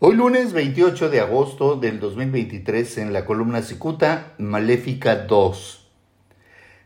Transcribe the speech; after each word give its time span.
Hoy 0.00 0.14
lunes 0.14 0.52
28 0.52 1.10
de 1.10 1.18
agosto 1.18 1.74
del 1.74 1.98
2023 1.98 2.98
en 2.98 3.12
la 3.12 3.24
columna 3.24 3.62
Cicuta, 3.62 4.32
Maléfica 4.38 5.16
2. 5.16 5.90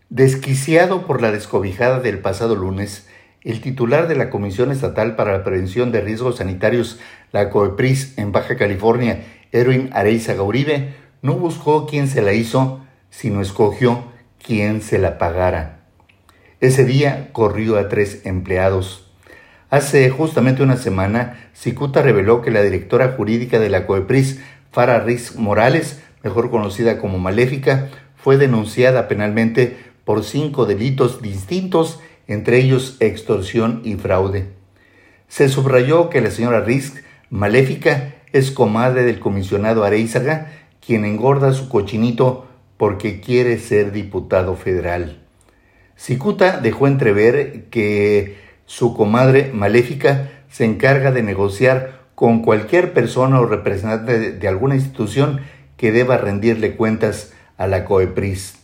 Desquiciado 0.09 1.07
por 1.07 1.21
la 1.21 1.31
descobijada 1.31 2.01
del 2.01 2.21
pasado 2.21 2.57
lunes, 2.57 3.07
el 3.43 3.61
titular 3.61 4.09
de 4.09 4.17
la 4.17 4.31
Comisión 4.31 4.73
Estatal 4.73 5.15
para 5.15 5.33
la 5.37 5.45
Prevención 5.45 5.93
de 5.93 6.01
Riesgos 6.01 6.37
Sanitarios, 6.37 7.01
la 7.33 7.51
COEPRIS 7.51 8.17
en 8.17 8.33
Baja 8.33 8.57
California, 8.57 9.23
Erwin 9.53 9.91
Areiza 9.93 10.33
Gauribe, 10.33 10.95
no 11.21 11.35
buscó 11.35 11.85
quién 11.85 12.09
se 12.09 12.23
la 12.23 12.33
hizo, 12.33 12.81
sino 13.11 13.43
escogió 13.43 14.05
quién 14.43 14.81
se 14.81 14.99
la 14.99 15.19
pagara. 15.19 15.85
Ese 16.61 16.87
día 16.87 17.29
corrió 17.35 17.77
a 17.77 17.91
tres 17.91 18.25
empleados 18.25 19.12
Hace 19.73 20.11
justamente 20.11 20.63
una 20.63 20.77
semana, 20.77 21.49
Cicuta 21.55 22.03
reveló 22.03 22.43
que 22.43 22.51
la 22.51 22.63
directora 22.63 23.15
jurídica 23.17 23.59
de 23.59 23.71
la 23.71 23.87
COEPRIS, 23.87 24.39
Farah 24.71 25.01
Riz 25.01 25.37
Morales, 25.37 26.03
mejor 26.23 26.51
conocida 26.51 26.99
como 26.99 27.19
Maléfica, 27.19 27.89
fue 28.15 28.37
denunciada 28.37 29.09
penalmente 29.09 29.79
por 30.05 30.25
cinco 30.25 30.67
delitos 30.67 31.23
distintos, 31.23 32.01
entre 32.27 32.59
ellos 32.59 32.99
extorsión 33.01 33.81
y 33.83 33.95
fraude. 33.95 34.51
Se 35.29 35.49
subrayó 35.49 36.11
que 36.11 36.21
la 36.21 36.31
señora 36.31 36.61
Riz, 36.61 37.03
Maléfica, 37.31 38.17
es 38.35 38.51
comadre 38.51 39.05
del 39.05 39.21
comisionado 39.21 39.85
Areizaga, 39.85 40.53
quien 40.85 41.07
engorda 41.07 41.55
su 41.55 41.71
cochinito 41.71 42.47
porque 42.77 43.23
quiere 43.23 43.59
ser 43.59 43.91
diputado 43.91 44.55
federal. 44.55 45.23
Cicuta 45.97 46.61
dejó 46.61 46.89
entrever 46.89 47.71
que 47.71 48.52
su 48.73 48.95
comadre 48.95 49.51
maléfica 49.53 50.31
se 50.49 50.65
encarga 50.65 51.13
de 51.13 51.23
negociar 51.23 52.07
con 52.15 52.41
cualquier 52.41 52.95
persona 52.95 53.39
o 53.39 53.45
representante 53.45 54.33
de, 54.33 54.49
alguna 54.49 54.77
institución 54.77 55.43
que 55.77 55.93
deba 55.93 56.17
rendirle 56.17 56.75
cuentas 56.75 57.35
a 57.59 57.67
la 57.67 57.85
COEPRIS. 57.85 58.55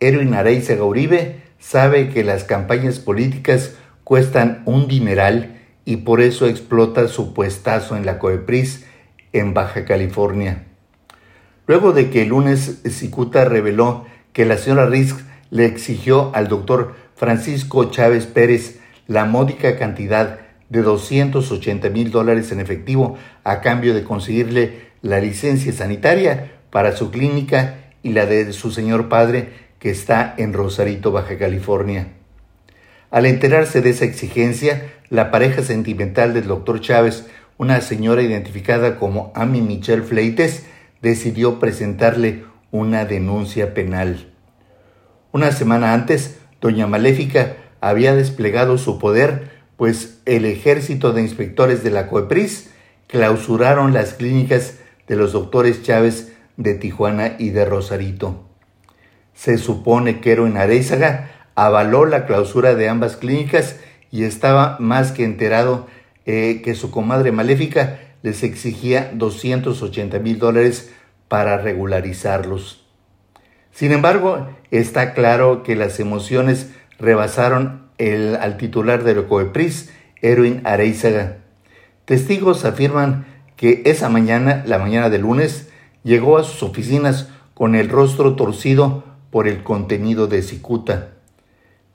Erwin 0.00 0.34
Areiza 0.34 0.74
Gauribe 0.74 1.42
sabe 1.60 2.08
que 2.08 2.24
las 2.24 2.42
campañas 2.42 2.98
políticas 2.98 3.76
cuestan 4.02 4.64
un 4.64 4.88
dineral 4.88 5.60
y 5.84 5.98
por 5.98 6.20
eso 6.20 6.48
explota 6.48 7.06
su 7.06 7.32
puestazo 7.32 7.96
en 7.96 8.06
la 8.06 8.18
COEPRIS 8.18 8.84
en 9.32 9.54
Baja 9.54 9.84
California. 9.84 10.64
Luego 11.68 11.92
de 11.92 12.10
que 12.10 12.22
el 12.22 12.30
lunes 12.30 12.80
Cicuta 12.88 13.44
reveló 13.44 14.06
que 14.32 14.44
la 14.44 14.58
señora 14.58 14.86
Risk 14.86 15.20
le 15.50 15.66
exigió 15.66 16.34
al 16.34 16.48
doctor 16.48 16.96
Francisco 17.14 17.92
Chávez 17.92 18.26
Pérez 18.26 18.79
la 19.10 19.24
módica 19.24 19.76
cantidad 19.76 20.38
de 20.68 20.82
280 20.82 21.90
mil 21.90 22.12
dólares 22.12 22.52
en 22.52 22.60
efectivo 22.60 23.18
a 23.42 23.60
cambio 23.60 23.92
de 23.92 24.04
conseguirle 24.04 24.82
la 25.02 25.18
licencia 25.18 25.72
sanitaria 25.72 26.52
para 26.70 26.96
su 26.96 27.10
clínica 27.10 27.86
y 28.04 28.12
la 28.12 28.26
de 28.26 28.52
su 28.52 28.70
señor 28.70 29.08
padre 29.08 29.48
que 29.80 29.90
está 29.90 30.32
en 30.38 30.52
Rosarito, 30.52 31.10
Baja 31.10 31.36
California. 31.38 32.06
Al 33.10 33.26
enterarse 33.26 33.80
de 33.82 33.90
esa 33.90 34.04
exigencia, 34.04 34.92
la 35.08 35.32
pareja 35.32 35.64
sentimental 35.64 36.32
del 36.32 36.46
doctor 36.46 36.80
Chávez, 36.80 37.26
una 37.58 37.80
señora 37.80 38.22
identificada 38.22 38.94
como 38.94 39.32
Amy 39.34 39.60
Michelle 39.60 40.02
Fleites, 40.02 40.66
decidió 41.02 41.58
presentarle 41.58 42.44
una 42.70 43.06
denuncia 43.06 43.74
penal. 43.74 44.28
Una 45.32 45.50
semana 45.50 45.94
antes, 45.94 46.38
doña 46.60 46.86
Maléfica 46.86 47.56
había 47.80 48.14
desplegado 48.14 48.78
su 48.78 48.98
poder, 48.98 49.50
pues 49.76 50.20
el 50.26 50.44
ejército 50.44 51.12
de 51.12 51.22
inspectores 51.22 51.82
de 51.82 51.90
la 51.90 52.08
COEPRIS 52.08 52.70
clausuraron 53.06 53.92
las 53.92 54.14
clínicas 54.14 54.78
de 55.08 55.16
los 55.16 55.32
doctores 55.32 55.82
Chávez 55.82 56.32
de 56.56 56.74
Tijuana 56.74 57.36
y 57.38 57.50
de 57.50 57.64
Rosarito. 57.64 58.44
Se 59.34 59.58
supone 59.58 60.20
que 60.20 60.32
Erwin 60.32 60.56
Areizaga 60.56 61.30
avaló 61.54 62.04
la 62.04 62.26
clausura 62.26 62.74
de 62.74 62.88
ambas 62.88 63.16
clínicas 63.16 63.76
y 64.10 64.24
estaba 64.24 64.76
más 64.78 65.12
que 65.12 65.24
enterado 65.24 65.86
eh, 66.26 66.60
que 66.62 66.74
su 66.74 66.90
comadre 66.90 67.32
maléfica 67.32 67.98
les 68.22 68.42
exigía 68.42 69.10
280 69.14 70.18
mil 70.18 70.38
dólares 70.38 70.92
para 71.28 71.56
regularizarlos. 71.58 72.84
Sin 73.72 73.92
embargo, 73.92 74.48
está 74.70 75.14
claro 75.14 75.62
que 75.62 75.76
las 75.76 76.00
emociones 76.00 76.70
rebasaron 77.00 77.88
el, 77.98 78.36
al 78.36 78.56
titular 78.56 79.04
del 79.04 79.26
COEPRIS, 79.26 79.90
Erwin 80.22 80.60
Areizaga. 80.64 81.38
Testigos 82.04 82.64
afirman 82.64 83.26
que 83.56 83.82
esa 83.84 84.08
mañana, 84.08 84.62
la 84.66 84.78
mañana 84.78 85.10
de 85.10 85.18
lunes, 85.18 85.70
llegó 86.02 86.38
a 86.38 86.44
sus 86.44 86.62
oficinas 86.62 87.28
con 87.54 87.74
el 87.74 87.88
rostro 87.88 88.36
torcido 88.36 89.04
por 89.30 89.46
el 89.48 89.62
contenido 89.62 90.26
de 90.26 90.42
Cicuta. 90.42 91.10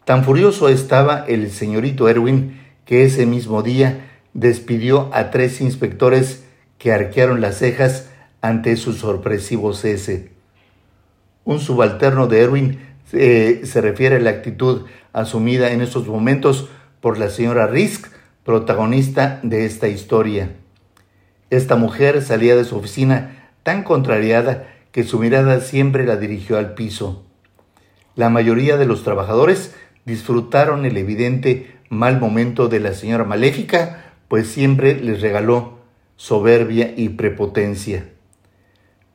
Tan 0.06 0.24
furioso 0.24 0.70
estaba 0.70 1.26
el 1.28 1.52
señorito 1.52 2.08
Erwin 2.08 2.62
que 2.86 3.04
ese 3.04 3.26
mismo 3.26 3.64
día 3.64 4.12
despidió 4.34 5.10
a 5.14 5.32
tres 5.32 5.62
inspectores 5.62 6.46
que 6.78 6.94
arquearon 6.94 7.42
las 7.42 7.58
cejas 7.58 8.10
ante 8.42 8.76
su 8.78 8.94
sorpresivo 8.94 9.74
cese. 9.74 10.30
Un 11.44 11.60
subalterno 11.60 12.28
de 12.28 12.42
Erwin 12.42 12.80
eh, 13.14 13.62
se 13.64 13.82
refiere 13.82 14.18
a 14.18 14.20
la 14.20 14.32
actitud 14.32 14.86
asumida 15.14 15.72
en 15.72 15.82
estos 15.82 16.08
momentos 16.08 16.70
por 17.02 17.18
la 17.18 17.30
señora 17.30 17.68
Risk, 17.68 18.08
protagonista 18.44 19.40
de 19.44 19.66
esta 19.66 19.88
historia. 19.88 20.52
Esta 21.50 21.76
mujer 21.76 22.22
salía 22.22 22.56
de 22.56 22.66
su 22.66 22.78
oficina 22.78 23.52
tan 23.64 23.84
contrariada 23.84 24.68
que 24.92 25.04
su 25.04 25.20
mirada 25.20 25.62
siempre 25.62 26.06
la 26.06 26.18
dirigió 26.18 26.58
al 26.58 26.74
piso. 26.74 27.26
La 28.16 28.30
mayoría 28.30 28.78
de 28.78 28.86
los 28.86 29.04
trabajadores 29.04 29.76
disfrutaron 30.06 30.86
el 30.86 30.98
evidente 30.98 31.76
mal 31.90 32.20
momento 32.20 32.68
de 32.68 32.80
la 32.80 32.94
señora 32.94 33.24
maléfica, 33.24 34.14
pues 34.28 34.48
siempre 34.48 34.96
les 34.96 35.22
regaló 35.22 35.80
soberbia 36.16 36.94
y 36.96 37.10
prepotencia. 37.10 38.10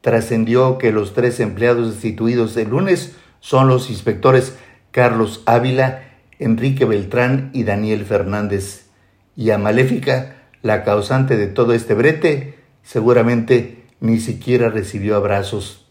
Trascendió 0.01 0.79
que 0.79 0.93
los 0.93 1.15
tres 1.15 1.41
empleados 1.41 1.93
destituidos 1.93 2.57
el 2.57 2.71
lunes 2.71 3.17
son 3.41 3.69
los 3.69 3.91
inspectores 3.91 4.57
Carlos 4.91 5.43
Ávila, 5.47 6.03
Enrique 6.39 6.85
Beltrán 6.85 7.51
y 7.53 7.65
Daniel 7.65 8.05
Fernández. 8.05 8.87
Y 9.37 9.51
a 9.51 9.59
Maléfica, 9.59 10.37
la 10.63 10.85
causante 10.85 11.37
de 11.37 11.47
todo 11.47 11.73
este 11.73 11.95
brete, 11.95 12.59
seguramente 12.83 13.85
ni 14.01 14.19
siquiera 14.19 14.69
recibió 14.69 15.17
abrazos. 15.17 15.87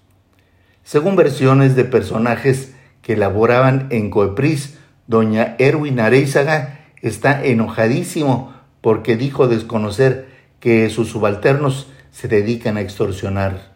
Según 0.83 1.15
versiones 1.15 1.75
de 1.75 1.85
personajes 1.85 2.73
que 3.01 3.15
laboraban 3.15 3.87
en 3.91 4.09
Coepris, 4.09 4.77
doña 5.07 5.55
Erwin 5.59 5.99
Areizaga 5.99 6.79
está 7.01 7.43
enojadísimo 7.43 8.53
porque 8.81 9.15
dijo 9.15 9.47
desconocer 9.47 10.27
que 10.59 10.89
sus 10.89 11.09
subalternos 11.09 11.87
se 12.11 12.27
dedican 12.27 12.77
a 12.77 12.81
extorsionar. 12.81 13.68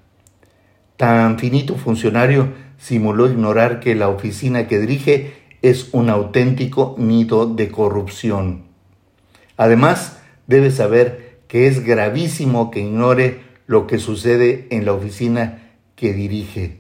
Tan 0.98 1.40
finito 1.40 1.76
funcionario 1.76 2.50
simuló 2.78 3.28
ignorar 3.28 3.80
que 3.80 3.96
la 3.96 4.10
oficina 4.10 4.68
que 4.68 4.80
dirige 4.80 5.34
es 5.62 5.90
un 5.94 6.10
auténtico 6.10 6.96
nido 6.98 7.46
de 7.48 7.72
corrupción. 7.72 8.64
Además, 9.58 10.20
debe 10.48 10.72
saber 10.72 11.40
que 11.48 11.68
es 11.68 11.84
gravísimo 11.86 12.70
que 12.70 12.82
ignore 12.82 13.42
lo 13.66 13.88
que 13.88 13.98
sucede 13.98 14.68
en 14.72 14.86
la 14.86 14.94
oficina 14.94 15.72
que 15.96 16.14
dirige. 16.14 16.80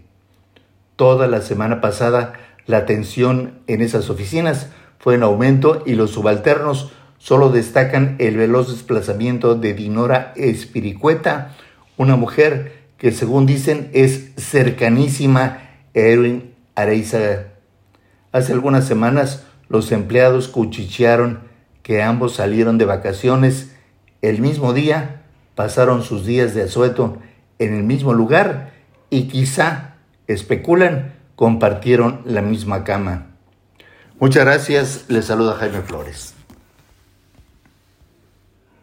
Toda 0.95 1.27
la 1.27 1.41
semana 1.41 1.81
pasada, 1.81 2.33
la 2.65 2.85
tensión 2.85 3.59
en 3.67 3.81
esas 3.81 4.09
oficinas 4.09 4.69
fue 4.99 5.15
en 5.15 5.23
aumento 5.23 5.83
y 5.85 5.93
los 5.93 6.11
subalternos 6.11 6.91
solo 7.17 7.49
destacan 7.49 8.15
el 8.19 8.37
veloz 8.37 8.69
desplazamiento 8.69 9.55
de 9.55 9.73
Dinora 9.73 10.33
Espiricueta, 10.35 11.55
una 11.97 12.15
mujer 12.15 12.82
que 13.03 13.11
según 13.11 13.45
dicen 13.45 13.89
es 13.91 14.31
cercanísima 14.37 15.59
Erwin 15.93 16.53
Areizaga. 16.73 17.49
Hace 18.31 18.53
algunas 18.53 18.87
semanas 18.87 19.43
los 19.67 19.91
empleados 19.91 20.47
cuchichearon 20.47 21.41
que 21.81 22.01
ambos 22.01 22.35
salieron 22.35 22.77
de 22.77 22.85
vacaciones 22.85 23.75
el 24.21 24.39
mismo 24.39 24.71
día, 24.71 25.23
pasaron 25.53 26.01
sus 26.01 26.25
días 26.25 26.53
de 26.53 26.63
asueto 26.63 27.17
en 27.59 27.73
el 27.73 27.83
mismo 27.83 28.13
lugar 28.13 28.71
y 29.09 29.27
quizá, 29.27 29.95
especulan, 30.27 31.13
compartieron 31.35 32.21
la 32.23 32.41
misma 32.41 32.85
cama. 32.85 33.35
Muchas 34.17 34.45
gracias, 34.45 35.05
les 35.09 35.25
saluda 35.25 35.55
Jaime 35.55 35.81
Flores. 35.81 36.35